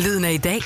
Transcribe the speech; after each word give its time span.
Lyden 0.00 0.24
af 0.24 0.32
i 0.32 0.36
dag. 0.36 0.60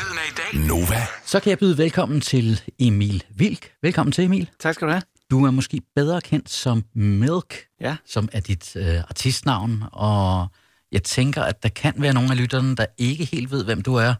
Nova. 0.55 1.07
Så 1.27 1.41
kan 1.41 1.51
jeg 1.51 1.59
byde 1.59 1.79
velkommen 1.79 2.21
til 2.21 2.61
Emil 2.79 3.25
Vilk. 3.35 3.71
Velkommen 3.83 4.13
til, 4.13 4.25
Emil. 4.25 4.51
Tak 4.61 4.75
skal 4.75 4.87
du 4.87 4.93
have. 4.93 5.03
Du 5.31 5.45
er 5.47 5.51
måske 5.51 5.81
bedre 5.97 6.21
kendt 6.21 6.51
som 6.51 6.85
Milk, 6.95 7.55
Ja. 7.81 7.97
som 8.07 8.29
er 8.33 8.41
dit 8.41 8.77
øh, 8.77 8.97
artistnavn, 9.09 9.85
og 9.93 10.47
jeg 10.93 11.03
tænker, 11.03 11.43
at 11.43 11.63
der 11.63 11.69
kan 11.69 11.95
være 11.97 12.13
nogle 12.15 12.31
af 12.31 12.37
lytterne, 12.37 12.77
der 12.77 12.87
ikke 12.99 13.25
helt 13.25 13.51
ved, 13.51 13.65
hvem 13.65 13.83
du 13.83 13.95
er. 13.95 14.15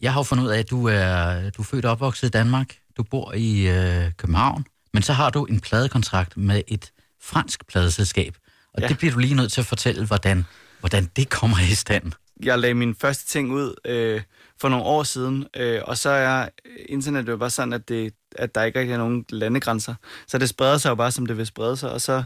Jeg 0.00 0.12
har 0.12 0.20
jo 0.20 0.24
fundet 0.24 0.44
ud 0.44 0.48
af, 0.50 0.58
at 0.58 0.70
du 0.70 0.88
er, 0.88 1.50
du 1.50 1.62
er 1.62 1.66
født 1.66 1.84
og 1.84 1.90
opvokset 1.92 2.26
i 2.26 2.30
Danmark. 2.30 2.76
Du 2.96 3.02
bor 3.02 3.32
i 3.32 3.68
øh, 3.68 4.10
København, 4.16 4.64
men 4.94 5.02
så 5.02 5.12
har 5.12 5.30
du 5.30 5.44
en 5.44 5.60
pladekontrakt 5.60 6.36
med 6.36 6.62
et 6.68 6.90
fransk 7.22 7.66
pladeselskab. 7.68 8.36
Og. 8.74 8.82
Ja. 8.82 8.88
det 8.88 8.98
bliver 8.98 9.12
du 9.12 9.18
lige 9.18 9.34
nødt 9.34 9.52
til 9.52 9.60
at 9.60 9.66
fortælle, 9.66 10.06
hvordan, 10.06 10.44
hvordan 10.80 11.10
det 11.16 11.28
kommer 11.30 11.58
i 11.70 11.74
stand. 11.74 12.12
Jeg 12.44 12.58
lagde 12.58 12.74
min 12.74 12.94
første 12.94 13.26
ting 13.26 13.52
ud 13.52 13.74
øh, 13.84 14.22
for 14.60 14.68
nogle 14.68 14.84
år 14.84 15.02
siden, 15.02 15.46
øh, 15.56 15.80
og 15.84 15.96
så 15.98 16.10
er 16.10 16.48
internettet 16.88 17.32
jo 17.32 17.36
bare 17.36 17.50
sådan, 17.50 17.72
at, 17.72 17.88
det, 17.88 18.14
at 18.36 18.54
der 18.54 18.62
ikke 18.62 18.78
rigtig 18.80 18.92
er 18.92 18.98
nogen 18.98 19.24
landegrænser. 19.28 19.94
Så 20.26 20.38
det 20.38 20.48
spreder 20.48 20.78
sig 20.78 20.90
jo 20.90 20.94
bare, 20.94 21.10
som 21.10 21.26
det 21.26 21.36
vil 21.36 21.46
sprede 21.46 21.76
sig. 21.76 21.92
Og 21.92 22.00
så, 22.00 22.22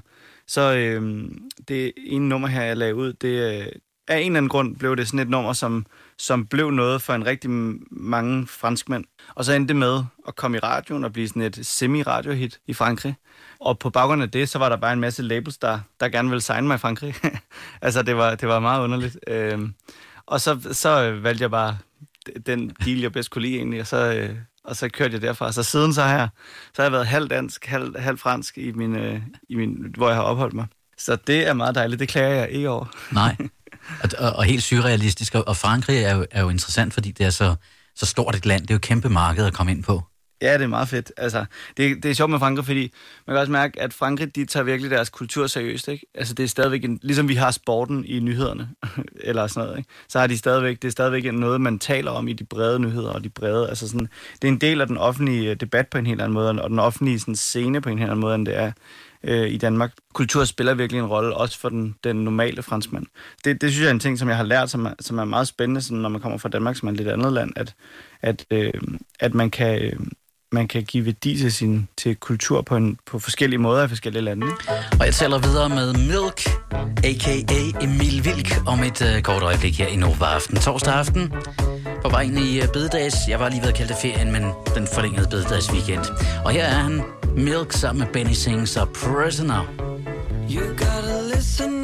så 0.47 0.75
øh, 0.77 1.29
det 1.69 1.93
ene 1.97 2.29
nummer 2.29 2.49
her, 2.49 2.63
jeg 2.63 2.77
lagde 2.77 2.95
ud, 2.95 3.13
det 3.13 3.61
øh, 3.63 3.67
af 4.09 4.19
en 4.19 4.27
eller 4.27 4.39
anden 4.39 4.49
grund 4.49 4.77
blev 4.77 4.97
det 4.97 5.07
sådan 5.07 5.21
et 5.21 5.29
nummer, 5.29 5.53
som, 5.53 5.87
som 6.19 6.47
blev 6.47 6.71
noget 6.71 7.03
for 7.03 7.15
en 7.15 7.27
rigtig 7.27 7.51
mange 7.91 8.47
franskmænd. 8.47 9.05
Og 9.35 9.45
så 9.45 9.53
endte 9.53 9.69
det 9.69 9.77
med 9.77 10.03
at 10.29 10.37
komme 10.37 10.57
i 10.57 10.61
radioen 10.61 11.05
og 11.05 11.13
blive 11.13 11.29
sådan 11.29 11.43
et 11.43 11.67
semi-radiohit 11.67 12.61
i 12.67 12.75
Frankrig. 12.75 13.15
Og 13.65 13.79
på 13.79 13.91
baggrund 13.91 14.23
af 14.23 14.31
det, 14.31 14.49
så 14.49 14.59
var 14.59 14.69
der 14.69 14.77
bare 14.77 14.93
en 14.93 15.01
masse 15.01 15.23
labels, 15.23 15.59
der, 15.59 15.81
der 16.01 16.09
gerne 16.09 16.29
ville 16.29 16.41
signe 16.41 16.67
mig 16.67 16.75
i 16.75 16.79
Frankrig. 16.79 17.15
altså, 17.83 18.03
det 18.03 18.17
var, 18.17 18.35
det 18.35 18.49
var 18.49 18.61
meget 18.61 18.85
underligt. 18.85 19.19
Øhm, 19.27 19.75
og 20.27 20.41
så, 20.41 20.69
så 20.73 21.11
valgte 21.11 21.43
jeg 21.43 21.51
bare 21.51 21.79
den 22.47 22.69
deal, 22.85 23.01
jeg 23.01 23.13
bedst 23.13 23.31
kunne 23.31 23.43
lide 23.43 23.57
egentlig, 23.57 23.81
og 23.81 23.87
så, 23.87 24.15
øh, 24.15 24.37
og 24.65 24.77
så 24.77 24.89
kørte 24.89 25.15
jeg 25.15 25.23
derfra. 25.23 25.53
Så 25.53 25.63
siden 25.63 25.95
så 25.95 26.03
har 26.03 26.19
jeg, 26.19 26.29
så 26.75 26.83
har 26.83 26.83
jeg 26.83 26.93
været 26.93 27.07
halv 27.07 27.29
dansk, 27.29 27.67
halv, 27.67 27.99
halv 27.99 28.19
fransk, 28.19 28.59
i 28.59 28.73
min, 28.73 28.97
øh, 28.97 29.21
i 29.49 29.55
min, 29.55 29.95
hvor 29.97 30.09
jeg 30.09 30.17
har 30.17 30.23
opholdt 30.23 30.55
mig. 30.55 30.67
Så 30.99 31.17
det 31.17 31.49
er 31.49 31.53
meget 31.53 31.75
dejligt, 31.75 32.01
det 32.01 32.09
klager 32.09 32.35
jeg 32.35 32.51
ikke 32.51 32.69
over. 32.69 32.87
Nej. 33.13 33.37
Og, 34.03 34.11
og, 34.19 34.33
og 34.33 34.45
helt 34.45 34.63
surrealistisk. 34.63 35.35
Og 35.35 35.49
og 35.49 35.57
Frankrig 35.57 36.03
er 36.03 36.17
jo, 36.17 36.27
er 36.31 36.43
jo 36.43 36.49
interessant, 36.49 36.95
fordi 36.95 37.11
det 37.11 37.27
er 37.27 37.31
så, 37.31 37.55
så 37.97 38.07
stort 38.07 38.35
et 38.35 38.47
land. 38.47 38.63
Det 38.63 38.71
er 38.71 38.75
jo 38.75 38.77
et 38.77 38.83
kæmpe 38.83 39.09
marked 39.09 39.47
at 39.47 39.55
komme 39.55 39.73
ind 39.73 39.83
på. 39.83 40.03
Ja, 40.43 40.55
det 40.55 40.63
er 40.63 40.67
meget 40.67 40.89
fedt. 40.89 41.13
Altså, 41.17 41.45
det, 41.77 42.03
det 42.03 42.11
er 42.11 42.15
sjovt 42.15 42.31
med 42.31 42.39
Frankrig, 42.39 42.65
fordi 42.65 42.93
man 43.27 43.35
kan 43.35 43.41
også 43.41 43.53
mærke, 43.53 43.81
at 43.81 43.93
Frankrig, 43.93 44.37
de 44.37 44.45
tager 44.45 44.65
virkelig 44.65 44.91
deres 44.91 45.11
kultur 45.11 45.47
seriøst, 45.47 45.89
ikke? 45.89 46.07
Altså, 46.15 46.35
det 46.35 46.45
er 46.45 46.49
stadigvæk 46.49 46.85
en, 46.85 46.99
ligesom 47.03 47.29
vi 47.29 47.35
har 47.35 47.51
sporten 47.51 48.05
i 48.05 48.21
nyhederne, 48.21 48.69
eller 49.21 49.47
sådan 49.47 49.67
noget, 49.67 49.79
ikke? 49.79 49.91
Så 50.09 50.19
har 50.19 50.27
de 50.27 50.39
stadigvæk, 50.39 50.83
det 50.83 50.89
er 50.89 50.93
stadigvæk 50.93 51.35
noget, 51.35 51.61
man 51.61 51.79
taler 51.79 52.11
om 52.11 52.29
i 52.29 52.33
de 52.33 52.45
brede 52.45 52.81
nyheder, 52.81 53.11
og 53.11 53.25
de 53.25 53.29
brede, 53.29 53.69
altså 53.69 53.89
sådan, 53.89 54.09
det 54.43 54.49
er 54.49 54.53
en 54.53 54.61
del 54.61 54.81
af 54.81 54.87
den 54.87 54.99
offentlige 54.99 55.51
øh, 55.51 55.57
debat 55.57 55.89
på 55.89 55.99
en 55.99 56.07
helt 56.07 56.21
anden 56.21 56.35
måde, 56.35 56.63
og 56.63 56.71
den 56.71 56.79
offentlige 56.79 57.21
sådan, 57.21 57.37
scene 57.37 57.81
på 57.81 57.89
en 57.89 57.99
helt 57.99 58.11
anden 58.11 58.21
måde, 58.21 58.35
end 58.35 58.47
det 58.47 58.57
er 58.57 58.73
øh, 59.25 59.49
i 59.49 59.57
Danmark. 59.57 59.93
Kultur 60.13 60.45
spiller 60.45 60.75
virkelig 60.75 60.99
en 60.99 61.07
rolle, 61.07 61.37
også 61.37 61.59
for 61.59 61.69
den, 61.69 61.95
den 62.05 62.17
normale 62.17 62.63
franskmand. 62.63 63.07
Det, 63.45 63.61
det 63.61 63.71
synes 63.71 63.83
jeg 63.83 63.89
er 63.89 63.95
en 63.95 64.01
ting, 64.01 64.19
som 64.19 64.29
jeg 64.29 64.37
har 64.37 64.45
lært, 64.45 64.71
som 64.71 64.87
er, 64.87 64.93
som 65.01 65.19
er 65.19 65.25
meget 65.25 65.49
spændende, 65.49 65.83
sådan, 65.83 65.99
når 65.99 66.09
man 66.09 66.21
kommer 66.21 66.39
fra 66.39 66.49
Danmark, 66.49 66.77
som 66.77 66.89
er 66.89 66.93
et 66.93 66.99
lidt 66.99 67.09
andet 67.09 67.33
land, 67.33 67.53
at, 67.57 67.75
at, 68.23 68.47
øh, 68.51 68.73
at 69.21 69.35
man 69.35 69.51
kan... 69.51 69.83
Øh, 69.83 69.93
man 70.55 70.69
kan 70.69 70.83
give 70.83 71.05
værdi 71.05 71.39
til 71.39 71.53
sin 71.53 71.89
til 71.97 72.17
kultur 72.17 72.63
på, 72.63 72.77
en, 72.77 72.99
på 73.07 73.19
forskellige 73.19 73.59
måder 73.59 73.85
i 73.85 73.89
forskellige 73.89 74.23
lande. 74.23 74.47
Og 75.01 75.07
jeg 75.07 75.15
taler 75.15 75.39
videre 75.39 75.69
med 75.69 75.95
Milk, 75.95 76.49
a.k.a. 77.05 77.85
Emil 77.85 78.25
Vilk, 78.25 78.63
om 78.67 78.83
et 78.83 79.01
uh, 79.01 79.23
kort 79.23 79.43
øjeblik 79.43 79.79
her 79.79 79.87
i 79.87 79.97
Nova 79.97 80.25
Aften. 80.25 80.57
Torsdag 80.57 80.95
aften, 80.95 81.33
på 82.03 82.09
vej 82.09 82.21
ind 82.23 82.39
i 82.39 82.61
uh, 82.61 82.69
bededags. 82.73 83.17
Jeg 83.29 83.41
var 83.41 83.49
lige 83.49 83.61
ved 83.61 83.69
at 83.69 83.75
kalde 83.75 83.93
det 83.93 83.99
ferien, 84.03 84.33
men 84.33 84.43
den 84.75 84.89
forlængede 84.95 85.27
bededags 85.31 85.73
weekend. 85.73 86.05
Og 86.45 86.51
her 86.51 86.65
er 86.65 86.79
han, 86.83 87.03
Milk, 87.37 87.73
sammen 87.73 88.05
med 88.05 88.13
Benny 88.13 88.33
Sings 88.33 88.77
og 88.77 88.89
Prisoner. 88.89 89.63
You 90.51 90.61
gotta 90.69 91.35
listen 91.35 91.84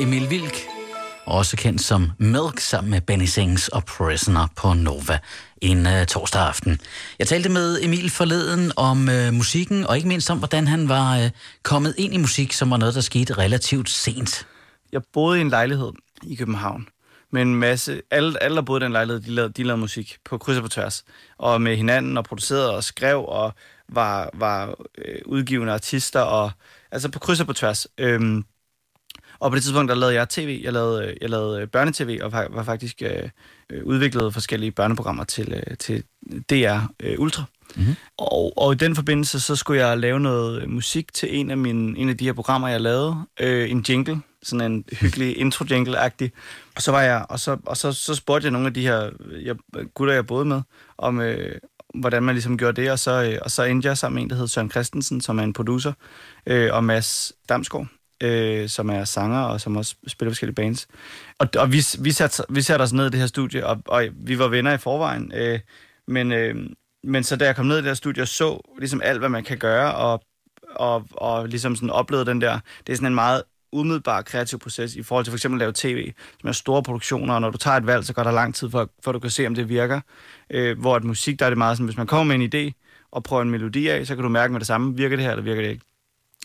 Emil 0.00 0.30
Vilk, 0.30 0.54
også 1.26 1.56
kendt 1.56 1.80
som 1.80 2.10
Milk, 2.18 2.60
sammen 2.60 2.90
med 2.90 3.00
Benny 3.00 3.24
Sings 3.24 3.68
og 3.68 3.84
Prisoner 3.84 4.46
på 4.56 4.72
Nova 4.72 5.18
en 5.62 5.86
uh, 5.86 6.06
torsdag 6.08 6.42
aften. 6.42 6.80
Jeg 7.18 7.28
talte 7.28 7.48
med 7.48 7.78
Emil 7.82 8.10
forleden 8.10 8.72
om 8.76 9.08
uh, 9.08 9.34
musikken, 9.34 9.86
og 9.86 9.96
ikke 9.96 10.08
mindst 10.08 10.30
om, 10.30 10.38
hvordan 10.38 10.66
han 10.66 10.88
var 10.88 11.18
uh, 11.18 11.30
kommet 11.62 11.94
ind 11.98 12.14
i 12.14 12.16
musik, 12.16 12.52
som 12.52 12.70
var 12.70 12.76
noget, 12.76 12.94
der 12.94 13.00
skete 13.00 13.38
relativt 13.38 13.90
sent. 13.90 14.46
Jeg 14.92 15.00
boede 15.12 15.38
i 15.38 15.40
en 15.40 15.48
lejlighed 15.48 15.92
i 16.22 16.34
København 16.34 16.88
med 17.32 17.42
en 17.42 17.54
masse... 17.54 18.02
Alle, 18.10 18.42
alle 18.42 18.56
der 18.56 18.62
boede 18.62 18.82
i 18.82 18.84
den 18.84 18.92
lejlighed, 18.92 19.22
de 19.22 19.30
lavede, 19.30 19.52
de 19.52 19.62
lavede 19.62 19.80
musik 19.80 20.16
på 20.24 20.38
kryds 20.38 20.56
og 20.56 20.62
på 20.62 20.68
tværs. 20.68 21.04
Og 21.38 21.62
med 21.62 21.76
hinanden 21.76 22.16
og 22.16 22.24
producerede 22.24 22.76
og 22.76 22.84
skrev 22.84 23.24
og 23.24 23.54
var, 23.88 24.30
var 24.34 24.74
øh, 24.98 25.18
udgivende 25.26 25.72
artister, 25.72 26.20
og 26.20 26.50
altså 26.90 27.08
på 27.08 27.18
kryds 27.18 27.40
og 27.40 27.46
på 27.46 27.52
tværs. 27.52 27.86
Øhm, 27.98 28.44
og 29.40 29.50
på 29.50 29.54
det 29.54 29.62
tidspunkt, 29.62 29.88
der 29.88 29.94
lavede 29.94 30.14
jeg 30.14 30.28
tv, 30.28 30.60
jeg 30.64 30.72
lavede, 30.72 31.06
øh, 31.06 31.16
jeg 31.20 31.30
lavede 31.30 31.66
børnetv, 31.66 32.18
og 32.22 32.32
var, 32.32 32.62
faktisk 32.62 33.02
øh, 33.02 33.28
øh, 33.70 33.84
udviklet 33.84 34.32
forskellige 34.32 34.70
børneprogrammer 34.70 35.24
til, 35.24 35.52
øh, 35.52 35.76
til 35.76 36.04
DR 36.50 36.78
øh, 37.00 37.14
Ultra. 37.18 37.44
Mm-hmm. 37.76 37.94
Og, 38.18 38.58
og 38.58 38.72
i 38.72 38.76
den 38.76 38.96
forbindelse, 38.96 39.40
så 39.40 39.56
skulle 39.56 39.86
jeg 39.86 39.98
lave 39.98 40.20
noget 40.20 40.68
musik 40.68 41.12
til 41.12 41.38
en 41.38 41.50
af, 41.50 41.56
mine, 41.56 41.98
en 41.98 42.08
af 42.08 42.16
de 42.16 42.24
her 42.24 42.32
programmer, 42.32 42.68
jeg 42.68 42.80
lavede. 42.80 43.16
Øh, 43.40 43.70
en 43.70 43.84
jingle, 43.88 44.20
sådan 44.42 44.72
en 44.72 44.84
hyggelig 45.00 45.38
intro-jingle-agtig. 45.44 46.30
Og 46.76 46.82
så 46.82 46.90
var 46.92 47.00
jeg, 47.00 47.26
og 47.28 47.40
så, 47.40 47.56
og 47.66 47.76
så, 47.76 47.92
så 47.92 48.14
spurgte 48.14 48.44
jeg 48.44 48.52
nogle 48.52 48.66
af 48.66 48.74
de 48.74 48.82
her 48.82 49.10
jeg, 49.42 49.56
gutter, 49.94 50.14
jeg 50.14 50.26
boede 50.26 50.44
med, 50.44 50.62
om, 50.98 51.20
øh, 51.20 51.58
hvordan 51.94 52.22
man 52.22 52.34
ligesom 52.34 52.58
gjorde 52.58 52.82
det, 52.82 52.90
og 52.90 52.98
så, 52.98 53.22
øh, 53.22 53.38
og 53.42 53.50
så 53.50 53.62
endte 53.62 53.88
jeg 53.88 53.98
sammen 53.98 54.14
med 54.14 54.22
en, 54.22 54.30
der 54.30 54.36
hedder 54.36 54.48
Søren 54.48 54.70
Christensen, 54.70 55.20
som 55.20 55.38
er 55.38 55.42
en 55.42 55.52
producer, 55.52 55.92
øh, 56.46 56.74
og 56.74 56.84
Mads 56.84 57.32
Damsgaard, 57.48 57.86
øh, 58.20 58.68
som 58.68 58.90
er 58.90 59.04
sanger 59.04 59.40
og 59.40 59.60
som 59.60 59.76
også 59.76 59.94
spiller 60.06 60.30
forskellige 60.30 60.54
bands. 60.54 60.88
Og, 61.38 61.48
og 61.56 61.72
vi, 61.72 61.82
vi, 61.98 62.12
satte, 62.12 62.42
vi 62.48 62.62
satte 62.62 62.82
os 62.82 62.92
ned 62.92 63.06
i 63.06 63.10
det 63.10 63.20
her 63.20 63.26
studie, 63.26 63.66
og, 63.66 63.82
og 63.86 64.04
vi 64.12 64.38
var 64.38 64.48
venner 64.48 64.72
i 64.72 64.78
forvejen, 64.78 65.32
øh, 65.34 65.58
men, 66.08 66.32
øh, 66.32 66.56
men 67.04 67.24
så 67.24 67.36
da 67.36 67.44
jeg 67.44 67.56
kom 67.56 67.66
ned 67.66 67.76
i 67.76 67.80
det 67.80 67.86
her 67.86 67.94
studie 67.94 68.22
og 68.22 68.28
så 68.28 68.74
ligesom 68.78 69.00
alt, 69.04 69.18
hvad 69.18 69.28
man 69.28 69.44
kan 69.44 69.58
gøre, 69.58 69.94
og, 69.94 70.22
og, 70.74 71.06
og 71.10 71.48
ligesom 71.48 71.76
sådan 71.76 71.90
oplevede 71.90 72.26
den 72.26 72.40
der, 72.40 72.58
det 72.86 72.92
er 72.92 72.96
sådan 72.96 73.06
en 73.06 73.14
meget 73.14 73.42
umiddelbar 73.72 74.22
kreativ 74.22 74.58
proces 74.58 74.96
i 74.96 75.02
forhold 75.02 75.24
til 75.24 75.30
for 75.30 75.36
eksempel 75.36 75.58
at 75.58 75.60
lave 75.60 75.72
tv, 75.74 76.12
som 76.40 76.48
er 76.48 76.52
store 76.52 76.82
produktioner, 76.82 77.34
og 77.34 77.40
når 77.40 77.50
du 77.50 77.58
tager 77.58 77.76
et 77.76 77.86
valg, 77.86 78.04
så 78.04 78.12
går 78.12 78.22
der 78.22 78.30
lang 78.30 78.54
tid, 78.54 78.70
for, 78.70 78.90
for 79.04 79.10
at 79.10 79.14
du 79.14 79.18
kan 79.18 79.30
se, 79.30 79.46
om 79.46 79.54
det 79.54 79.68
virker. 79.68 80.00
Øh, 80.50 80.78
hvor 80.78 80.96
et 80.96 81.04
musik, 81.04 81.38
der 81.38 81.46
er 81.46 81.50
det 81.50 81.58
meget 81.58 81.76
sådan, 81.76 81.84
hvis 81.86 81.96
man 81.96 82.06
kommer 82.06 82.36
med 82.36 82.44
en 82.44 82.50
idé 82.54 82.72
og 83.10 83.22
prøver 83.22 83.42
en 83.42 83.50
melodi 83.50 83.88
af, 83.88 84.06
så 84.06 84.14
kan 84.14 84.22
du 84.22 84.28
mærke 84.28 84.52
med 84.52 84.60
det 84.60 84.66
samme, 84.66 84.96
virker 84.96 85.16
det 85.16 85.24
her, 85.24 85.30
eller 85.30 85.44
virker 85.44 85.62
det 85.62 85.68
ikke. 85.68 85.84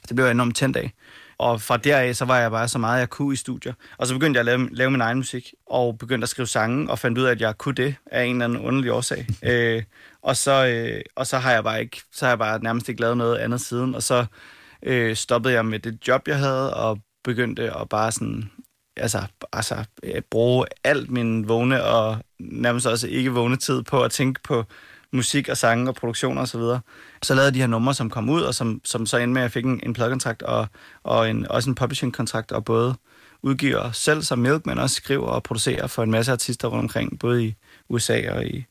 Det 0.08 0.16
blev 0.16 0.26
jeg 0.26 0.32
enormt 0.32 0.56
tændt 0.56 0.78
af. 0.78 0.92
Og 1.38 1.62
fra 1.62 1.78
deraf, 1.78 2.16
så 2.16 2.26
var 2.26 2.40
jeg 2.40 2.52
bare 2.52 2.68
så 2.68 2.78
meget, 2.78 3.00
jeg 3.00 3.10
kunne 3.10 3.34
i 3.34 3.36
studier. 3.36 3.74
Og 3.98 4.08
så 4.08 4.14
begyndte 4.14 4.38
jeg 4.38 4.40
at 4.40 4.46
lave, 4.46 4.70
lave 4.76 4.92
min 4.92 5.02
egen 5.02 5.18
musik, 5.18 5.54
og 5.66 5.98
begyndte 5.98 6.26
at 6.26 6.30
skrive 6.30 6.48
sange, 6.48 6.92
og 6.92 7.00
fandt 7.00 7.18
ud 7.18 7.24
af, 7.24 7.32
at 7.32 7.42
jeg 7.42 7.58
kunne 7.58 7.76
det 7.76 7.96
af 8.06 8.24
en 8.24 8.36
eller 8.36 8.46
anden 8.46 8.60
underlig 8.60 8.92
årsag. 8.92 9.28
øh, 9.50 9.84
og, 10.22 10.38
så, 10.38 10.68
øh, 10.68 11.02
og 11.16 11.28
så 11.28 11.38
har 11.38 11.52
jeg 11.52 11.64
bare 11.64 11.82
ikke, 11.82 12.02
så 12.12 12.26
har 12.26 12.32
jeg 12.32 12.40
bare 12.40 12.64
nærmest 12.64 12.90
ikke 12.90 13.02
lavet 13.02 13.18
noget 13.18 13.38
andet 13.38 13.62
siden. 13.62 13.96
Og 13.96 14.04
så 14.04 14.26
øh, 14.84 15.16
stoppede 15.16 15.54
jeg 15.54 15.66
med 15.66 15.80
det 15.80 16.08
job, 16.08 16.28
jeg 16.28 16.38
havde, 16.38 16.74
og 16.74 17.00
begyndte 17.24 17.78
at 17.78 17.90
bare 17.90 18.12
sådan, 18.12 18.52
altså, 18.98 19.28
altså 19.54 19.86
bruge 20.32 20.66
alt 20.84 21.12
min 21.12 21.48
vågne 21.48 21.84
og 21.84 22.18
nærmest 22.40 22.88
også 22.88 23.08
ikke 23.08 23.32
vågne 23.32 23.58
tid 23.58 23.84
på 23.84 24.04
at 24.04 24.12
tænke 24.12 24.42
på 24.44 24.66
musik 25.16 25.50
og 25.50 25.58
sange 25.58 25.90
og 25.90 25.96
produktioner 25.96 26.42
osv. 26.42 26.48
Så, 26.48 26.58
videre. 26.58 26.80
så 27.22 27.36
lavede 27.36 27.54
de 27.54 27.60
her 27.60 27.68
numre, 27.68 27.94
som 27.94 28.10
kom 28.10 28.30
ud, 28.30 28.42
og 28.42 28.56
som, 28.56 28.82
som 28.84 29.06
så 29.06 29.18
endte 29.18 29.34
med, 29.34 29.42
at 29.42 29.44
jeg 29.44 29.52
fik 29.52 29.66
en, 29.66 29.80
en 29.84 29.94
pladekontrakt 29.94 30.42
og, 30.42 30.68
og 31.04 31.30
en, 31.30 31.48
også 31.50 31.70
en 31.70 31.76
publishing-kontrakt, 31.76 32.52
og 32.52 32.66
både 32.66 32.96
udgiver 33.42 33.92
selv 33.92 34.24
som 34.24 34.40
Milk, 34.40 34.66
men 34.66 34.78
også 34.78 34.96
skriver 34.96 35.28
og 35.28 35.44
producerer 35.44 35.88
for 35.88 36.04
en 36.04 36.12
masse 36.12 36.32
artister 36.32 36.68
rundt 36.68 36.84
omkring, 36.84 37.20
både 37.20 37.46
i 37.46 37.56
USA 37.90 38.32
og 38.32 38.46
i, 38.46 38.66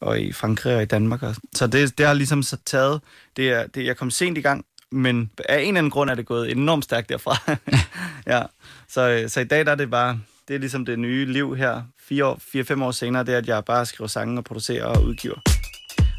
og 0.00 0.20
i 0.20 0.32
Frankrig 0.32 0.76
og 0.76 0.82
i 0.82 0.86
Danmark. 0.86 1.20
Så 1.54 1.66
det, 1.66 1.98
det 1.98 2.06
har 2.06 2.14
ligesom 2.14 2.42
så 2.42 2.56
taget, 2.66 3.00
det 3.36 3.50
er, 3.50 3.66
det, 3.66 3.86
jeg 3.86 3.96
kom 3.96 4.10
sent 4.10 4.38
i 4.38 4.40
gang, 4.40 4.64
men 4.90 5.30
af 5.48 5.60
en 5.60 5.68
eller 5.68 5.78
anden 5.78 5.90
grund 5.90 6.10
er 6.10 6.14
det 6.14 6.26
gået 6.26 6.50
enormt 6.50 6.84
stærkt 6.84 7.08
derfra. 7.08 7.58
ja. 8.32 8.42
så, 8.88 9.08
øh, 9.08 9.28
så 9.28 9.40
i 9.40 9.44
dag 9.44 9.66
der 9.66 9.72
er 9.72 9.76
det 9.76 9.90
bare, 9.90 10.20
det 10.48 10.54
er 10.54 10.58
ligesom 10.58 10.84
det 10.84 10.98
nye 10.98 11.24
liv 11.26 11.56
her, 11.56 11.82
fire, 12.08 12.26
år, 12.26 12.38
fire 12.52 12.64
fem 12.64 12.82
år 12.82 12.90
senere, 12.90 13.24
det 13.24 13.34
er, 13.34 13.38
at 13.38 13.46
jeg 13.46 13.64
bare 13.64 13.86
skriver 13.86 14.08
sange 14.08 14.38
og 14.38 14.44
producerer 14.44 14.84
og 14.84 15.04
udgiver. 15.04 15.57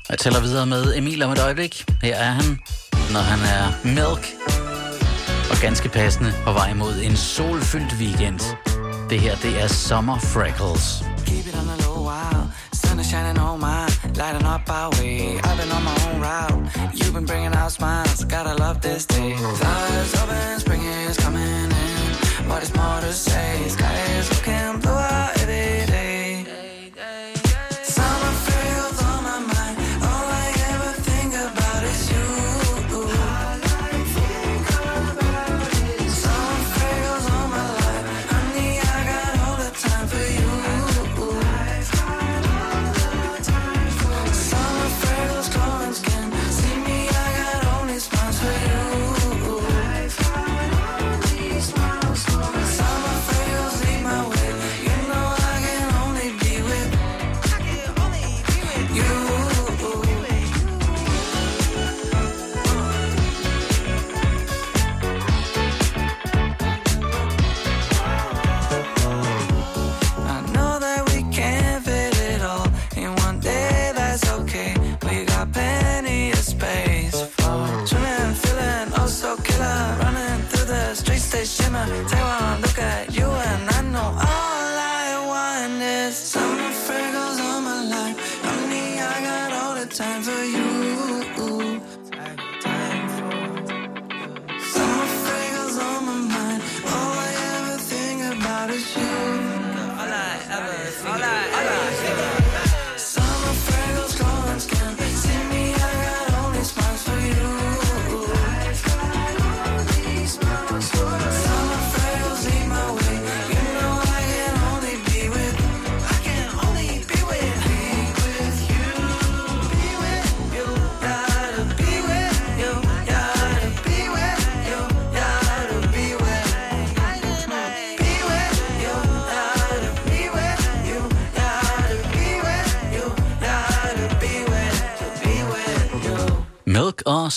Jeg 0.10 0.18
tæller 0.18 0.42
videre 0.42 0.66
med 0.66 0.98
Emil 0.98 1.24
om 1.24 1.32
et 1.32 1.40
øjeblik. 1.40 1.86
Her 2.02 2.16
er 2.16 2.32
han, 2.32 2.60
når 3.14 3.20
han 3.20 3.40
er 3.40 3.66
Milk. 3.84 4.26
Og 5.52 5.58
ganske 5.62 5.90
passende 5.90 6.34
på 6.44 6.52
vej 6.52 6.74
mod 6.74 6.94
en 7.04 7.18
solfyldt 7.18 7.94
weekend. 8.00 8.40
Det 9.10 9.20
her, 9.20 9.36
det 9.36 9.62
er 9.62 9.68
Summer 9.68 10.20
Freckles. 10.20 11.04
Keep 11.26 11.46
it 11.48 11.56
on 11.62 11.66
the 11.68 11.78
low 11.86 12.00
while 12.10 12.44
sun 12.74 13.00
is 13.00 13.08
shining 13.08 13.40
on 13.40 13.60
my 13.60 13.82
lighting 14.22 14.48
up 14.54 14.64
our 14.80 14.90
way. 14.98 15.20
I've 15.48 15.58
been 15.62 15.72
on 15.78 15.84
my 15.90 15.98
own 16.08 16.18
route. 16.30 16.60
You've 16.98 17.14
been 17.14 17.28
bringing 17.32 17.54
out 17.62 17.72
smiles. 17.72 18.20
Gotta 18.36 18.54
love 18.66 18.78
this 18.82 19.06
day. 19.06 19.32
Flowers 19.62 20.14
open, 20.22 20.60
spring 20.60 20.84
is 21.10 21.18
coming 21.26 21.50
in. 21.62 21.70
What 22.50 22.62
is 22.64 22.72
more 22.80 23.00
to 23.08 23.14
say? 23.14 23.52
Sky 23.76 23.96
is 24.20 24.39
time 90.00 90.24
for 90.24 90.46
you. 90.46 90.69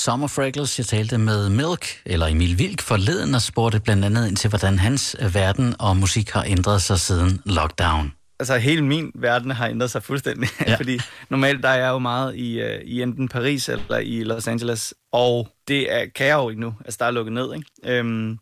Summer 0.04 0.26
Freckles. 0.26 0.78
Jeg 0.78 0.86
talte 0.86 1.18
med 1.18 1.48
Milk, 1.48 2.02
eller 2.06 2.26
Emil 2.26 2.58
Vilk, 2.58 2.82
forleden 2.82 3.34
og 3.34 3.42
spurgte 3.42 3.80
blandt 3.80 4.04
andet 4.04 4.28
ind 4.28 4.36
til, 4.36 4.48
hvordan 4.48 4.78
hans 4.78 5.16
øh, 5.20 5.34
verden 5.34 5.74
og 5.78 5.96
musik 5.96 6.30
har 6.30 6.44
ændret 6.44 6.82
sig 6.82 7.00
siden 7.00 7.40
lockdown. 7.46 8.12
altså 8.38 8.56
hele 8.56 8.82
min 8.84 9.12
verden 9.14 9.50
har 9.50 9.68
ændret 9.68 9.90
sig 9.90 10.02
fuldstændig. 10.02 10.48
Ja. 10.66 10.76
Fordi 10.76 11.00
normalt 11.30 11.62
der 11.62 11.68
er 11.68 11.78
jeg 11.78 11.88
jo 11.88 11.98
meget 11.98 12.36
i, 12.36 12.62
uh, 12.62 12.80
i 12.84 13.02
enten 13.02 13.28
Paris 13.28 13.68
eller 13.68 13.98
i 13.98 14.24
Los 14.24 14.48
Angeles. 14.48 14.94
Og 15.12 15.48
det 15.68 15.92
er, 15.92 16.06
kan 16.14 16.26
jeg 16.26 16.34
jo 16.34 16.48
ikke 16.48 16.60
nu. 16.60 16.74
Altså 16.84 16.96
der 17.00 17.06
er 17.06 17.10
lukket 17.10 17.32
ned, 17.32 17.54
ikke? 17.54 17.98
Øhm, 17.98 18.38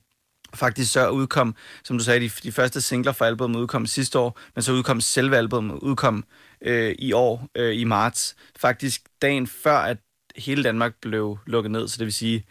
faktisk 0.54 0.92
så 0.92 1.08
udkom, 1.08 1.54
som 1.84 1.98
du 1.98 2.04
sagde, 2.04 2.20
de, 2.20 2.30
de 2.42 2.52
første 2.52 2.80
singler 2.80 3.12
fra 3.12 3.26
albumet 3.26 3.60
udkom 3.60 3.86
sidste 3.86 4.18
år, 4.18 4.38
men 4.54 4.62
så 4.62 4.72
udkom 4.72 5.00
selve 5.00 5.36
albumet 5.36 5.74
udkom 5.74 6.24
øh, 6.64 6.94
i 6.98 7.12
år, 7.12 7.46
øh, 7.56 7.80
i 7.80 7.84
marts. 7.84 8.36
Faktisk 8.56 9.02
dagen 9.22 9.46
før, 9.46 9.78
at 9.78 9.96
hele 10.40 10.62
Danmark 10.64 10.92
blev 11.02 11.38
lukket 11.46 11.70
ned, 11.70 11.88
så 11.88 11.96
det 11.98 12.04
vil 12.04 12.12
sige 12.14 12.44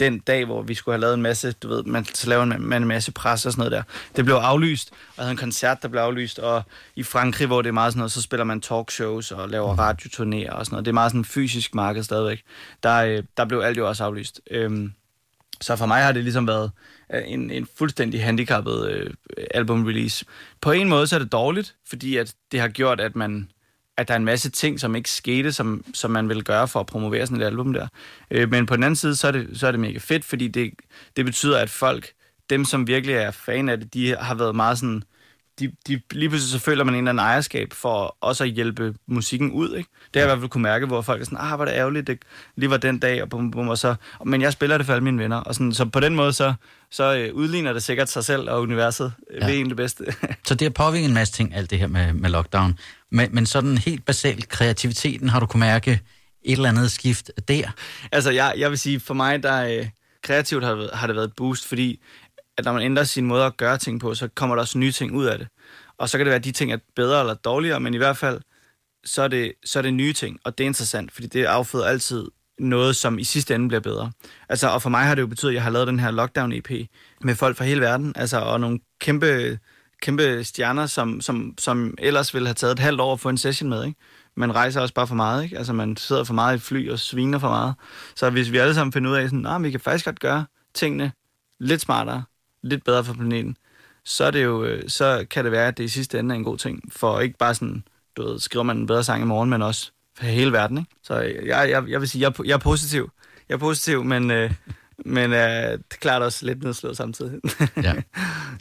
den 0.00 0.18
dag, 0.18 0.44
hvor 0.44 0.62
vi 0.62 0.74
skulle 0.74 0.92
have 0.92 1.00
lavet 1.00 1.14
en 1.14 1.22
masse, 1.22 1.52
du 1.52 1.68
ved, 1.68 1.82
man, 1.82 2.04
så 2.04 2.28
laver 2.28 2.44
man, 2.44 2.60
man 2.62 2.82
en 2.82 2.88
masse 2.88 3.12
pres 3.12 3.46
og 3.46 3.52
sådan 3.52 3.60
noget 3.60 3.72
der. 3.72 3.82
Det 4.16 4.24
blev 4.24 4.34
aflyst, 4.36 4.90
og 4.90 4.96
jeg 5.16 5.22
havde 5.24 5.30
en 5.30 5.36
koncert, 5.36 5.82
der 5.82 5.88
blev 5.88 6.00
aflyst, 6.00 6.38
og 6.38 6.62
i 6.96 7.02
Frankrig, 7.02 7.46
hvor 7.46 7.62
det 7.62 7.68
er 7.68 7.72
meget 7.72 7.92
sådan 7.92 7.98
noget, 7.98 8.12
så 8.12 8.22
spiller 8.22 8.44
man 8.44 8.60
talkshows 8.60 9.30
og 9.32 9.48
laver 9.48 9.72
Mhm. 9.72 9.80
radioturnéer 9.80 10.52
og 10.52 10.66
sådan 10.66 10.74
noget. 10.74 10.84
Det 10.84 10.90
er 10.90 10.94
meget 10.94 11.10
sådan 11.10 11.20
en 11.20 11.24
fysisk 11.24 11.74
marked 11.74 12.02
stadigvæk. 12.02 12.42
Der, 12.82 12.96
øh, 12.96 13.22
der 13.36 13.44
blev 13.44 13.58
alt 13.60 13.78
jo 13.78 13.88
også 13.88 14.04
aflyst. 14.04 14.40
Øhm, 14.50 14.92
så 15.60 15.76
for 15.76 15.86
mig 15.86 16.02
har 16.02 16.12
det 16.12 16.22
ligesom 16.22 16.46
været 16.46 16.70
øh, 17.14 17.22
en, 17.26 17.50
en 17.50 17.68
fuldstændig 17.78 18.22
handicappet 18.24 18.90
øh, 18.90 19.10
album-release. 19.54 20.24
På 20.60 20.70
en 20.72 20.88
måde 20.88 21.06
så 21.06 21.14
er 21.14 21.18
det 21.18 21.32
dårligt, 21.32 21.74
fordi 21.88 22.16
at 22.16 22.34
det 22.52 22.60
har 22.60 22.68
gjort, 22.68 23.00
at 23.00 23.16
man 23.16 23.48
at 23.96 24.08
der 24.08 24.14
er 24.14 24.18
en 24.18 24.24
masse 24.24 24.50
ting, 24.50 24.80
som 24.80 24.96
ikke 24.96 25.10
skete, 25.10 25.52
som, 25.52 25.84
som 25.94 26.10
man 26.10 26.28
vil 26.28 26.44
gøre 26.44 26.68
for 26.68 26.80
at 26.80 26.86
promovere 26.86 27.26
sådan 27.26 27.42
et 27.42 27.46
album 27.46 27.72
der. 27.72 27.86
Øh, 28.30 28.50
men 28.50 28.66
på 28.66 28.76
den 28.76 28.82
anden 28.82 28.96
side, 28.96 29.16
så 29.16 29.26
er 29.28 29.32
det, 29.32 29.48
så 29.54 29.66
er 29.66 29.70
det 29.70 29.80
mega 29.80 29.98
fedt, 29.98 30.24
fordi 30.24 30.48
det, 30.48 30.72
det 31.16 31.24
betyder, 31.24 31.58
at 31.58 31.70
folk, 31.70 32.12
dem 32.50 32.64
som 32.64 32.86
virkelig 32.86 33.14
er 33.14 33.30
fan 33.30 33.68
af 33.68 33.80
det, 33.80 33.94
de 33.94 34.16
har 34.16 34.34
været 34.34 34.56
meget 34.56 34.78
sådan, 34.78 35.02
de, 35.60 35.72
de, 35.88 36.00
lige 36.10 36.28
pludselig 36.28 36.52
så 36.52 36.64
føler 36.64 36.84
man 36.84 36.94
en 36.94 36.98
eller 36.98 37.10
anden 37.10 37.24
ejerskab 37.26 37.72
for 37.72 38.16
også 38.20 38.44
at 38.44 38.50
hjælpe 38.50 38.94
musikken 39.08 39.50
ud. 39.52 39.74
Ikke? 39.76 39.90
Det 40.14 40.20
har 40.20 40.20
jeg 40.20 40.26
i 40.26 40.30
hvert 40.30 40.38
fald 40.42 40.50
kunne 40.50 40.62
mærke, 40.62 40.86
hvor 40.86 41.02
folk 41.02 41.20
er 41.20 41.24
sådan, 41.24 41.38
ah, 41.40 41.56
hvor 41.56 41.64
er 41.64 41.68
det 41.68 41.76
ærgerligt, 41.78 42.06
det 42.06 42.18
lige 42.56 42.70
var 42.70 42.76
den 42.76 42.98
dag, 42.98 43.22
og, 43.22 43.28
bum, 43.28 43.50
bum, 43.50 43.68
og 43.68 43.78
så, 43.78 43.94
men 44.24 44.42
jeg 44.42 44.52
spiller 44.52 44.76
det 44.76 44.86
for 44.86 44.92
alle 44.92 45.04
mine 45.04 45.22
venner. 45.22 45.36
Og 45.36 45.54
sådan, 45.54 45.72
så 45.74 45.84
på 45.84 46.00
den 46.00 46.14
måde, 46.14 46.32
så, 46.32 46.54
så 46.90 47.16
øh, 47.16 47.34
udligner 47.34 47.72
det 47.72 47.82
sikkert 47.82 48.08
sig 48.08 48.24
selv 48.24 48.50
og 48.50 48.60
universet 48.62 49.12
øh, 49.30 49.40
Ja. 49.42 49.46
ved 49.46 49.54
en 49.58 49.68
det 49.68 49.76
bedste. 49.76 50.04
Så 50.46 50.54
det 50.54 50.62
har 50.62 50.70
påvirket 50.70 51.08
en 51.08 51.14
masse 51.14 51.34
ting, 51.34 51.54
alt 51.54 51.70
det 51.70 51.78
her 51.78 51.86
med, 51.86 52.12
med 52.12 52.30
lockdown. 52.30 52.78
Men, 53.10 53.28
men 53.34 53.46
sådan 53.46 53.78
helt 53.78 54.04
basalt, 54.04 54.48
kreativiteten, 54.48 55.28
har 55.28 55.40
du 55.40 55.46
kunne 55.46 55.60
mærke 55.60 56.00
et 56.44 56.52
eller 56.52 56.68
andet 56.68 56.90
skift 56.90 57.30
der? 57.48 57.70
Altså, 58.12 58.30
jeg, 58.30 58.54
jeg 58.58 58.70
vil 58.70 58.78
sige, 58.78 59.00
for 59.00 59.14
mig, 59.14 59.42
der 59.42 59.78
øh, 59.78 59.88
kreativt 60.22 60.64
har, 60.64 60.96
har 60.96 61.06
det 61.06 61.16
været 61.16 61.26
et 61.28 61.36
boost, 61.36 61.68
fordi 61.68 62.00
at 62.58 62.64
når 62.64 62.72
man 62.72 62.82
ændrer 62.82 63.04
sin 63.04 63.26
måde 63.26 63.44
at 63.44 63.56
gøre 63.56 63.78
ting 63.78 64.00
på, 64.00 64.14
så 64.14 64.28
kommer 64.34 64.56
der 64.56 64.60
også 64.60 64.78
nye 64.78 64.92
ting 64.92 65.14
ud 65.14 65.24
af 65.24 65.38
det. 65.38 65.48
Og 65.98 66.08
så 66.08 66.18
kan 66.18 66.26
det 66.26 66.30
være, 66.30 66.38
at 66.38 66.44
de 66.44 66.52
ting 66.52 66.72
er 66.72 66.78
bedre 66.96 67.20
eller 67.20 67.34
dårligere, 67.34 67.80
men 67.80 67.94
i 67.94 67.96
hvert 67.96 68.16
fald, 68.16 68.40
så 69.04 69.22
er 69.22 69.28
det, 69.28 69.52
så 69.64 69.78
er 69.78 69.82
det 69.82 69.94
nye 69.94 70.12
ting, 70.12 70.40
og 70.44 70.58
det 70.58 70.64
er 70.64 70.68
interessant, 70.68 71.12
fordi 71.12 71.26
det 71.26 71.44
afføder 71.44 71.84
altid 71.84 72.26
noget, 72.58 72.96
som 72.96 73.18
i 73.18 73.24
sidste 73.24 73.54
ende 73.54 73.68
bliver 73.68 73.80
bedre. 73.80 74.12
Altså, 74.48 74.68
og 74.68 74.82
for 74.82 74.90
mig 74.90 75.04
har 75.04 75.14
det 75.14 75.22
jo 75.22 75.26
betydet, 75.26 75.50
at 75.50 75.54
jeg 75.54 75.62
har 75.62 75.70
lavet 75.70 75.88
den 75.88 76.00
her 76.00 76.10
Lockdown-EP 76.10 76.86
med 77.20 77.34
folk 77.34 77.56
fra 77.56 77.64
hele 77.64 77.80
verden, 77.80 78.12
altså, 78.16 78.38
og 78.40 78.60
nogle 78.60 78.80
kæmpe, 79.00 79.58
kæmpe 80.02 80.44
stjerner, 80.44 80.86
som, 80.86 81.20
som, 81.20 81.54
som 81.58 81.94
ellers 81.98 82.34
ville 82.34 82.48
have 82.48 82.54
taget 82.54 82.72
et 82.72 82.78
halvt 82.78 83.00
år 83.00 83.12
at 83.12 83.20
få 83.20 83.28
en 83.28 83.38
session 83.38 83.70
med, 83.70 83.84
ikke? 83.84 84.00
Man 84.36 84.54
rejser 84.54 84.80
også 84.80 84.94
bare 84.94 85.06
for 85.06 85.14
meget, 85.14 85.44
ikke? 85.44 85.58
Altså, 85.58 85.72
man 85.72 85.96
sidder 85.96 86.24
for 86.24 86.34
meget 86.34 86.56
i 86.56 86.60
fly 86.60 86.90
og 86.90 86.98
sviner 86.98 87.38
for 87.38 87.48
meget. 87.48 87.74
Så 88.16 88.30
hvis 88.30 88.52
vi 88.52 88.58
alle 88.58 88.74
sammen 88.74 88.92
finder 88.92 89.10
ud 89.10 89.16
af, 89.16 89.28
sådan, 89.28 89.38
nah, 89.38 89.62
vi 89.62 89.70
kan 89.70 89.80
faktisk 89.80 90.04
godt 90.04 90.20
gøre 90.20 90.46
tingene 90.74 91.12
lidt 91.60 91.80
smartere, 91.80 92.22
lidt 92.66 92.84
bedre 92.84 93.04
for 93.04 93.14
planeten, 93.14 93.56
så, 94.04 94.24
er 94.24 94.30
det 94.30 94.44
jo, 94.44 94.64
øh, 94.64 94.82
så 94.88 95.26
kan 95.30 95.44
det 95.44 95.52
være, 95.52 95.68
at 95.68 95.78
det 95.78 95.84
i 95.84 95.88
sidste 95.88 96.18
ende 96.18 96.34
er 96.34 96.36
en 96.38 96.44
god 96.44 96.58
ting. 96.58 96.92
For 96.92 97.20
ikke 97.20 97.38
bare 97.38 97.54
sådan, 97.54 97.84
du 98.16 98.28
ved, 98.28 98.40
skriver 98.40 98.62
man 98.62 98.76
en 98.76 98.86
bedre 98.86 99.04
sang 99.04 99.22
i 99.22 99.26
morgen, 99.26 99.50
men 99.50 99.62
også 99.62 99.90
for 100.18 100.24
hele 100.24 100.52
verden. 100.52 100.78
Ikke? 100.78 100.90
Så 101.02 101.22
øh, 101.22 101.46
jeg, 101.46 101.70
jeg, 101.70 101.84
jeg 101.88 102.00
vil 102.00 102.08
sige, 102.08 102.22
jeg, 102.22 102.46
jeg 102.46 102.52
er 102.52 102.58
positiv. 102.58 103.10
Jeg 103.48 103.54
er 103.54 103.58
positiv, 103.58 104.04
men, 104.04 104.30
øh, 104.30 104.52
men 105.04 105.32
øh, 105.32 105.38
det 105.38 105.78
er 105.90 105.96
klart 106.00 106.22
også 106.22 106.46
lidt 106.46 106.62
nedslået 106.62 106.96
samtidig. 106.96 107.40
Ja. 107.82 107.94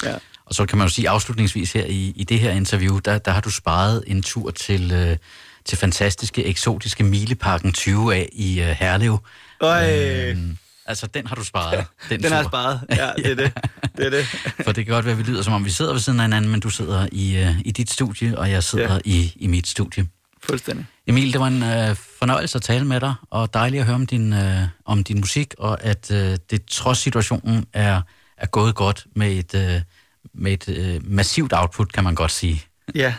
Ja. 0.04 0.16
Og 0.46 0.56
så 0.56 0.66
kan 0.66 0.78
man 0.78 0.88
jo 0.88 0.94
sige 0.94 1.10
afslutningsvis 1.10 1.74
her 1.74 1.86
i, 1.86 2.14
i 2.16 2.24
det 2.24 2.40
her 2.40 2.52
interview, 2.52 3.00
der, 3.00 3.18
der 3.18 3.32
har 3.32 3.42
du 3.42 3.52
sparet 3.52 4.04
en 4.08 4.24
tur 4.24 4.52
til, 4.52 4.92
øh, 4.92 5.18
til 5.66 5.78
fantastiske, 5.78 6.46
eksotiske 6.46 7.04
Mileparken 7.04 7.74
20 7.74 8.16
af 8.16 8.30
i 8.34 8.62
øh, 8.62 8.68
Herlev. 8.68 9.18
Øj, 9.62 10.30
Øhm, 10.30 10.58
altså, 10.86 11.08
den 11.08 11.28
har 11.28 11.36
du 11.36 11.44
sparet. 11.44 11.86
Den, 12.10 12.24
den 12.24 12.32
har 12.32 12.38
jeg 12.38 12.46
sparet. 12.46 12.80
Ja, 12.90 13.10
det 13.18 13.32
er 13.32 13.36
det. 13.44 13.54
det, 13.98 14.06
er 14.06 14.10
det. 14.10 14.26
For 14.66 14.72
det 14.72 14.86
kan 14.86 14.94
godt 14.94 15.06
være, 15.06 15.12
at 15.12 15.18
vi 15.18 15.24
lyder, 15.24 15.42
som 15.42 15.54
om 15.54 15.66
vi 15.66 15.70
sidder 15.70 15.92
ved 15.92 16.00
siden 16.00 16.20
af 16.20 16.24
hinanden, 16.26 16.52
men 16.52 16.60
du 16.60 16.70
sidder 16.70 17.08
i, 17.12 17.38
øh, 17.38 17.60
i 17.66 17.72
dit 17.72 17.90
studie, 17.92 18.38
og 18.38 18.52
jeg 18.52 18.64
sidder 18.64 18.94
Ja. 18.94 19.00
i, 19.06 19.34
i 19.36 19.48
mit 19.48 19.68
studie. 19.68 20.08
Fuldstændig. 20.44 20.86
Emil, 21.08 21.34
det 21.34 21.40
var 21.42 21.48
en 21.48 21.64
øh, 21.64 21.96
fornøjelse 22.20 22.56
at 22.58 22.62
tale 22.62 22.86
med 22.86 23.00
dig, 23.00 23.14
og 23.30 23.54
dejligt 23.54 23.80
at 23.82 23.86
høre 23.86 23.96
om 23.96 24.06
din, 24.06 24.34
øh, 24.34 24.62
om 24.86 25.04
din 25.04 25.20
musik, 25.20 25.54
og 25.58 25.84
at 25.84 26.12
øh, 26.12 26.38
det 26.50 26.66
trods 26.66 26.98
situationen 26.98 27.66
er, 27.74 28.02
er 28.38 28.46
gået 28.46 28.76
godt 28.76 29.06
med 29.16 29.32
et, 29.32 29.56
øh, 29.76 29.82
med 30.34 30.54
et 30.54 30.70
øh, 30.78 31.02
massivt 31.12 31.54
output, 31.54 31.94
kan 31.94 32.04
man 32.04 32.16
godt 32.16 32.32
sige. 32.32 32.64
Ja. 32.96 33.14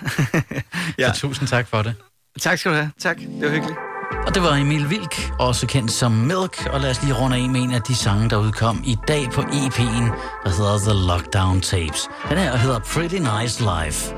ja. 0.99 1.13
Så 1.13 1.21
tusind 1.21 1.49
tak 1.49 1.69
for 1.69 1.83
det. 1.83 1.95
Tak 2.41 2.59
skal 2.59 2.71
du 2.71 2.77
have. 2.77 2.91
Tak. 2.99 3.19
Det 3.19 3.29
var 3.43 3.49
hyggeligt. 3.51 3.79
Og 4.27 4.35
det 4.35 4.43
var 4.43 4.57
Emil 4.57 4.91
Vilk, 4.91 5.33
også 5.39 5.67
kendt 5.67 5.93
som 5.93 6.13
Milk, 6.13 6.67
og 6.73 6.81
lad 6.81 6.91
os 6.91 7.03
lige 7.03 7.15
runde 7.15 7.37
af 7.37 7.49
med 7.49 7.61
en 7.61 7.73
af 7.73 7.83
de 7.83 7.95
sange, 7.95 8.31
der 8.31 8.37
udkom 8.37 8.83
i 8.85 8.97
dag 9.09 9.31
på 9.31 9.41
EP'en, 9.41 10.05
der 10.45 10.51
hedder 10.51 10.79
The 10.79 11.07
Lockdown 11.07 11.61
Tapes. 11.61 12.09
Den 12.29 12.39
her 12.39 12.57
hedder 12.57 12.79
Pretty 12.79 13.17
Nice 13.17 13.61
Life. 13.61 14.15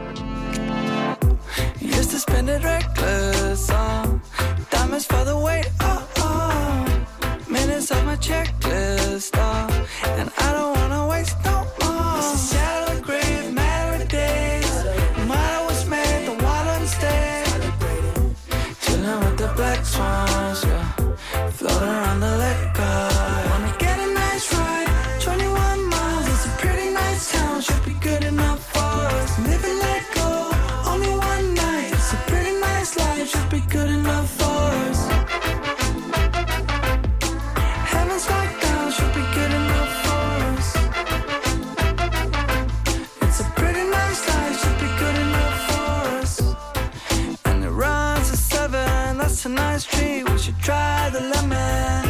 Used 1.83 2.11
to 2.11 2.19
spend 2.19 2.49
it 2.51 2.65
reckless 2.65 3.71
on 3.71 4.21
diamonds 4.73 5.07
for 5.07 5.23
the 5.25 5.37
weight. 5.47 5.69
Oh, 5.81 6.03
oh. 6.25 6.89
Minutes 7.49 7.91
of 7.91 8.05
my 8.05 8.17
checklist. 8.17 9.37
Oh, 9.37 10.21
and 10.21 10.31
I 10.39 10.53
don't 10.57 10.73
wanna 10.79 11.09
waste 11.09 11.37
no 11.45 11.58
a 49.49 49.51
nice 49.51 49.85
treat. 49.85 50.29
We 50.29 50.39
should 50.39 50.59
try 50.59 51.11
the 51.11 51.21
lemon. 51.21 52.05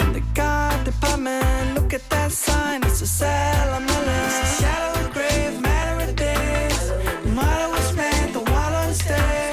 In 0.00 0.12
the 0.12 0.22
car 0.34 0.72
department, 0.84 1.74
look 1.74 1.92
at 1.94 2.08
that 2.10 2.30
sign, 2.32 2.82
it's 2.84 3.02
a 3.02 3.08
salmonella. 3.18 4.18
It's 4.26 4.38
a 4.44 4.62
shallow 4.62 5.10
grave, 5.16 5.60
matter 5.60 6.04
of 6.04 6.16
days. 6.16 6.80
No 7.24 7.30
matter 7.40 7.68
what's 7.72 7.92
made, 8.00 8.32
the 8.36 8.42
water 8.52 8.94
stay. 9.02 9.50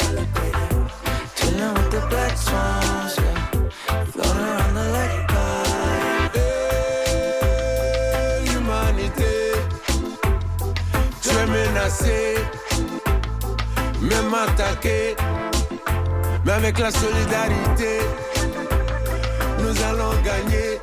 Chilling 1.38 1.74
with 1.77 1.89
the 1.96 2.01
black 2.12 2.38
swans, 2.46 3.13
yeah. 3.18 4.06
Floating 4.12 4.48
around 4.51 4.74
the 4.80 4.86
lake. 4.96 5.24
Humanité, 8.51 9.34
tu 11.22 11.30
es 11.30 11.48
menacé, 11.48 12.20
même 14.01 14.34
attaqué, 14.34 15.15
mais 16.46 16.52
avec 16.52 16.78
la 16.78 16.92
solidarité, 16.92 18.00
nous 19.60 19.84
allons 19.84 20.14
gagner. 20.24 20.80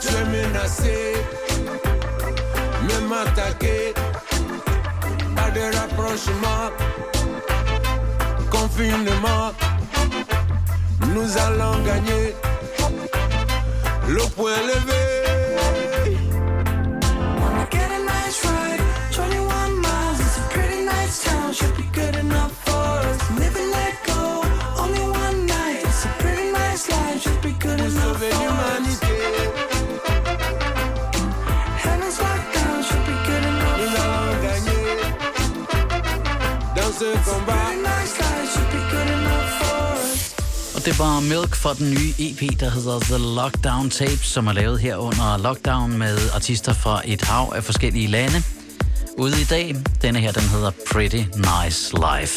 Tu 0.00 0.08
es 0.08 0.24
menacé, 0.24 1.14
même 2.82 3.12
attaqué, 3.12 3.94
pas 5.36 5.50
de 5.50 5.76
rapprochement, 5.76 6.64
confinement, 8.50 9.52
nous 11.14 11.38
allons 11.38 11.78
gagner. 11.84 12.34
Le 14.08 14.28
point 14.34 14.56
levé. 14.66 15.03
Og 40.74 40.84
det 40.84 40.98
var 40.98 41.20
Milk 41.20 41.54
fra 41.54 41.74
den 41.74 41.90
nye 41.90 42.12
EP, 42.18 42.60
der 42.60 42.70
hedder 42.70 42.98
The 43.00 43.18
Lockdown 43.18 43.90
Tapes, 43.90 44.26
som 44.26 44.46
er 44.46 44.52
lavet 44.52 44.80
her 44.80 44.96
under 44.96 45.38
lockdown 45.38 45.98
med 45.98 46.18
artister 46.34 46.72
fra 46.72 47.02
et 47.04 47.22
hav 47.22 47.52
af 47.56 47.64
forskellige 47.64 48.06
lande. 48.06 48.42
Ude 49.18 49.40
i 49.40 49.44
dag, 49.44 49.76
denne 50.02 50.18
her, 50.20 50.32
den 50.32 50.42
hedder 50.42 50.70
Pretty 50.92 51.22
Nice 51.36 51.94
Life. 51.94 52.34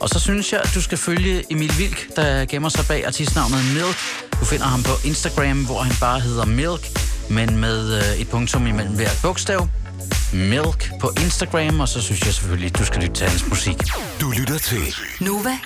Og 0.00 0.08
så 0.08 0.20
synes 0.20 0.52
jeg, 0.52 0.60
at 0.60 0.70
du 0.74 0.82
skal 0.82 0.98
følge 0.98 1.44
Emil 1.50 1.78
Vilk, 1.78 2.16
der 2.16 2.44
gemmer 2.44 2.68
sig 2.68 2.84
bag 2.88 3.06
artistnavnet 3.06 3.64
Milk 3.74 3.96
Du 4.40 4.44
finder 4.44 4.66
ham 4.66 4.82
på 4.82 4.92
Instagram, 5.04 5.64
hvor 5.64 5.82
han 5.82 5.94
bare 6.00 6.20
hedder 6.20 6.44
Milk, 6.44 7.00
men 7.30 7.58
med 7.58 7.96
øh, 7.98 8.20
et 8.20 8.28
punktum 8.28 8.66
imellem 8.66 8.94
hvert 8.94 9.18
bogstav. 9.22 9.68
Milk 10.34 10.90
på 11.00 11.10
Instagram, 11.24 11.80
og 11.80 11.88
så 11.88 12.02
synes 12.02 12.26
jeg 12.26 12.34
selvfølgelig, 12.34 12.78
du 12.78 12.84
skal 12.84 13.02
lytte 13.02 13.14
til 13.14 13.26
hans 13.26 13.48
musik. 13.48 13.76
Du 14.20 14.30
lytter 14.30 14.58
til 14.58 14.94
Nova 15.20 15.58